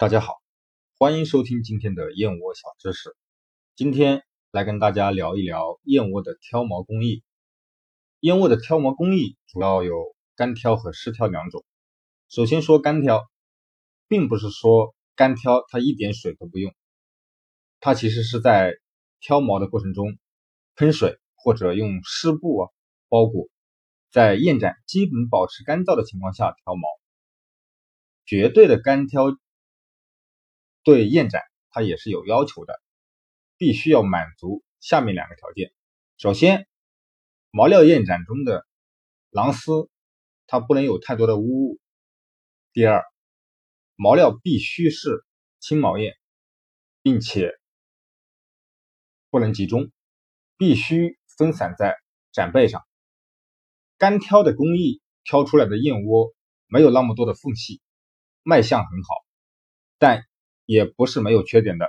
[0.00, 0.34] 大家好，
[0.96, 3.16] 欢迎收听今天的燕窝小知识。
[3.74, 4.22] 今天
[4.52, 7.24] 来跟大家聊一聊燕窝的挑毛工艺。
[8.20, 11.64] 燕窝的挑毛工艺主要有干挑和湿挑两种。
[12.28, 13.28] 首先说干挑，
[14.06, 16.72] 并不是说干挑它一点水都不用，
[17.80, 18.76] 它其实是在
[19.18, 20.16] 挑毛的过程中
[20.76, 22.70] 喷水或者用湿布啊
[23.08, 23.48] 包裹，
[24.12, 26.86] 在燕盏基本保持干燥的情况下挑毛。
[28.24, 29.36] 绝对的干挑。
[30.88, 32.80] 对燕盏，它也是有要求的，
[33.58, 35.70] 必须要满足下面两个条件：
[36.16, 36.66] 首先，
[37.50, 38.66] 毛料燕盏中的
[39.28, 39.90] 狼丝
[40.46, 41.78] 它不能有太多的污物；
[42.72, 43.04] 第二，
[43.96, 45.26] 毛料必须是
[45.60, 46.14] 青毛燕，
[47.02, 47.52] 并且
[49.28, 49.92] 不能集中，
[50.56, 51.98] 必须分散在
[52.32, 52.82] 盏背上。
[53.98, 56.32] 干挑的工艺挑出来的燕窝
[56.66, 57.82] 没有那么多的缝隙，
[58.42, 59.14] 卖相很好，
[59.98, 60.27] 但。
[60.68, 61.88] 也不是没有缺点的，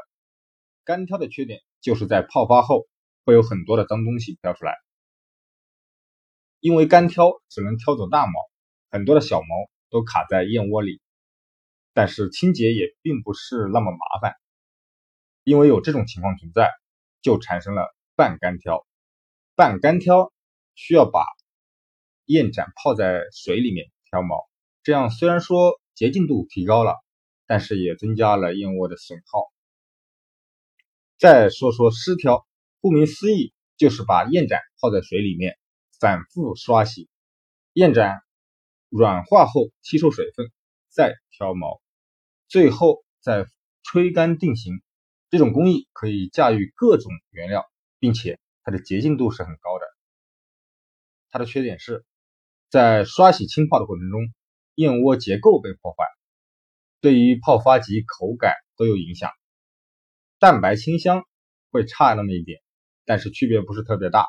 [0.86, 2.88] 干挑的缺点就是在泡发后
[3.26, 4.74] 会有很多的脏东西飘出来，
[6.62, 8.32] 因为干挑只能挑走大毛，
[8.90, 9.48] 很多的小毛
[9.90, 11.02] 都卡在燕窝里，
[11.92, 14.38] 但是清洁也并不是那么麻烦，
[15.44, 16.72] 因为有这种情况存在，
[17.22, 18.88] 就产生了半干挑。
[19.56, 20.32] 半干挑
[20.74, 21.26] 需要把
[22.24, 24.48] 燕盏泡在水里面挑毛，
[24.84, 26.96] 这样虽然说洁净度提高了。
[27.50, 29.52] 但是也增加了燕窝的损耗。
[31.18, 32.46] 再说说湿挑，
[32.80, 35.58] 顾名思义，就是把燕盏泡在水里面，
[36.00, 37.10] 反复刷洗，
[37.74, 38.22] 燕盏
[38.88, 40.52] 软化后吸收水分，
[40.90, 41.82] 再挑毛，
[42.48, 43.48] 最后再
[43.82, 44.84] 吹干定型。
[45.32, 47.66] 这种工艺可以驾驭各种原料，
[47.98, 49.88] 并且它的洁净度是很高的。
[51.32, 52.06] 它的缺点是
[52.70, 54.22] 在刷洗浸泡的过程中，
[54.76, 56.06] 燕窝结构被破坏。
[57.02, 59.32] 对于泡发及口感都有影响，
[60.38, 61.24] 蛋白清香
[61.72, 62.62] 会差那么一点，
[63.06, 64.28] 但是区别不是特别大，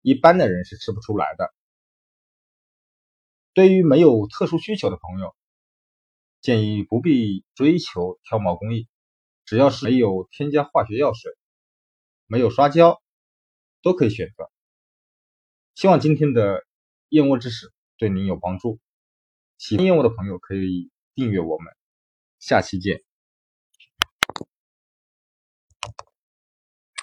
[0.00, 1.52] 一般的人是吃不出来的。
[3.52, 5.36] 对于没有特殊需求的朋友，
[6.40, 8.88] 建议不必追求挑毛工艺，
[9.44, 11.30] 只要是没有添加化学药水、
[12.26, 13.02] 没有刷胶，
[13.82, 14.50] 都可以选择。
[15.74, 16.64] 希望今天的
[17.10, 18.80] 燕窝知识对您有帮助，
[19.58, 21.81] 喜欢燕窝的朋友可以订阅我们。
[22.42, 23.02] 下期见。